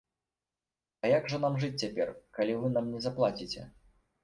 [1.05, 3.71] А як жа нам жыць цяпер, калі вы нам не заплаціце?